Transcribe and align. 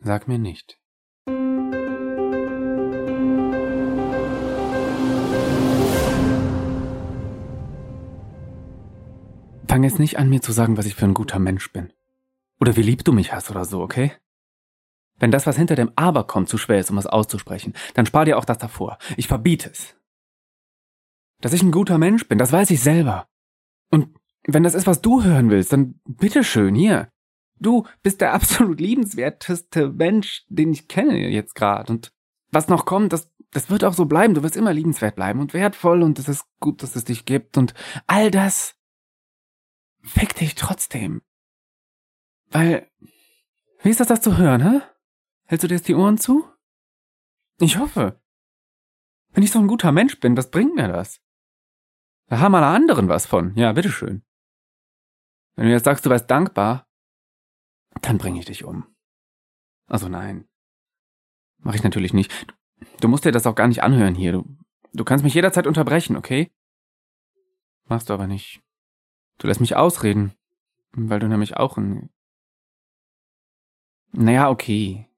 Sag 0.00 0.28
mir 0.28 0.38
nicht. 0.38 0.78
Fang 9.66 9.82
jetzt 9.82 9.98
nicht 9.98 10.18
an, 10.18 10.28
mir 10.28 10.40
zu 10.40 10.52
sagen, 10.52 10.76
was 10.76 10.86
ich 10.86 10.94
für 10.94 11.04
ein 11.04 11.14
guter 11.14 11.38
Mensch 11.38 11.72
bin. 11.72 11.92
Oder 12.60 12.76
wie 12.76 12.82
lieb 12.82 13.04
du 13.04 13.12
mich 13.12 13.32
hast 13.32 13.50
oder 13.50 13.64
so, 13.64 13.80
okay? 13.80 14.12
Wenn 15.18 15.30
das, 15.32 15.46
was 15.46 15.56
hinter 15.56 15.74
dem 15.74 15.90
Aber 15.96 16.24
kommt, 16.26 16.48
zu 16.48 16.58
schwer 16.58 16.78
ist, 16.78 16.90
um 16.90 16.98
es 16.98 17.06
auszusprechen, 17.06 17.74
dann 17.94 18.06
spar 18.06 18.24
dir 18.24 18.38
auch 18.38 18.44
das 18.44 18.58
davor. 18.58 18.98
Ich 19.16 19.26
verbiete 19.26 19.70
es. 19.70 19.96
Dass 21.40 21.52
ich 21.52 21.62
ein 21.62 21.72
guter 21.72 21.98
Mensch 21.98 22.26
bin, 22.28 22.38
das 22.38 22.52
weiß 22.52 22.70
ich 22.70 22.80
selber. 22.80 23.28
Und 23.90 24.16
wenn 24.46 24.62
das 24.62 24.74
ist, 24.74 24.86
was 24.86 25.02
du 25.02 25.22
hören 25.22 25.50
willst, 25.50 25.72
dann 25.72 26.00
bitteschön, 26.06 26.74
hier. 26.74 27.10
Du 27.60 27.86
bist 28.02 28.20
der 28.20 28.32
absolut 28.34 28.80
liebenswerteste 28.80 29.88
Mensch, 29.90 30.44
den 30.48 30.72
ich 30.72 30.88
kenne 30.88 31.28
jetzt 31.28 31.54
gerade. 31.54 31.92
Und 31.92 32.12
was 32.50 32.68
noch 32.68 32.84
kommt, 32.84 33.12
das, 33.12 33.30
das 33.50 33.70
wird 33.70 33.84
auch 33.84 33.94
so 33.94 34.06
bleiben. 34.06 34.34
Du 34.34 34.42
wirst 34.42 34.56
immer 34.56 34.72
liebenswert 34.72 35.16
bleiben 35.16 35.40
und 35.40 35.54
wertvoll 35.54 36.02
und 36.02 36.18
es 36.18 36.28
ist 36.28 36.46
gut, 36.60 36.82
dass 36.82 36.96
es 36.96 37.04
dich 37.04 37.24
gibt 37.24 37.56
und 37.56 37.74
all 38.06 38.30
das. 38.30 38.76
Fick 40.02 40.34
dich 40.34 40.54
trotzdem. 40.54 41.22
Weil, 42.50 42.90
wie 43.82 43.90
ist 43.90 44.00
das, 44.00 44.08
das 44.08 44.22
zu 44.22 44.38
hören, 44.38 44.62
hä? 44.62 44.80
Hältst 45.44 45.64
du 45.64 45.68
dir 45.68 45.74
jetzt 45.74 45.88
die 45.88 45.94
Ohren 45.94 46.18
zu? 46.18 46.46
Ich 47.60 47.78
hoffe. 47.78 48.20
Wenn 49.32 49.42
ich 49.42 49.50
so 49.50 49.58
ein 49.58 49.66
guter 49.66 49.92
Mensch 49.92 50.18
bin, 50.20 50.36
was 50.36 50.50
bringt 50.50 50.74
mir 50.74 50.88
das? 50.88 51.20
Da 52.26 52.40
haben 52.40 52.54
alle 52.54 52.66
anderen 52.66 53.08
was 53.08 53.26
von. 53.26 53.54
Ja, 53.56 53.72
bitteschön. 53.72 54.22
Wenn 55.56 55.66
du 55.66 55.72
jetzt 55.72 55.84
sagst, 55.84 56.06
du 56.06 56.10
wärst 56.10 56.30
dankbar, 56.30 56.87
dann 58.02 58.18
bringe 58.18 58.38
ich 58.38 58.46
dich 58.46 58.64
um. 58.64 58.86
Also 59.86 60.08
nein. 60.08 60.48
Mach 61.58 61.74
ich 61.74 61.82
natürlich 61.82 62.12
nicht. 62.12 62.32
Du 63.00 63.08
musst 63.08 63.24
dir 63.24 63.32
das 63.32 63.46
auch 63.46 63.54
gar 63.54 63.68
nicht 63.68 63.82
anhören 63.82 64.14
hier. 64.14 64.32
Du, 64.32 64.56
du 64.92 65.04
kannst 65.04 65.24
mich 65.24 65.34
jederzeit 65.34 65.66
unterbrechen, 65.66 66.16
okay? 66.16 66.52
Machst 67.84 68.10
du 68.10 68.14
aber 68.14 68.26
nicht. 68.26 68.62
Du 69.38 69.46
lässt 69.46 69.60
mich 69.60 69.76
ausreden, 69.76 70.34
weil 70.92 71.20
du 71.20 71.28
nämlich 71.28 71.56
auch 71.56 71.76
ein... 71.76 72.10
Naja, 74.12 74.50
okay. 74.50 75.08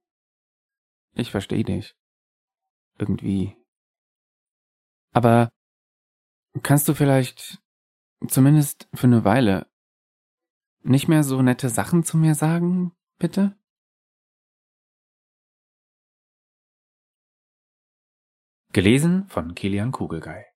Ich 1.14 1.30
verstehe 1.30 1.64
dich. 1.64 1.94
Irgendwie. 2.98 3.56
Aber 5.12 5.50
kannst 6.62 6.88
du 6.88 6.94
vielleicht 6.94 7.58
zumindest 8.28 8.88
für 8.94 9.06
eine 9.06 9.24
Weile 9.24 9.69
nicht 10.82 11.08
mehr 11.08 11.24
so 11.24 11.42
nette 11.42 11.68
Sachen 11.68 12.04
zu 12.04 12.16
mir 12.16 12.34
sagen, 12.34 12.92
bitte? 13.18 13.56
Gelesen 18.72 19.26
von 19.28 19.54
Kilian 19.54 19.90
Kugelgei 19.90 20.49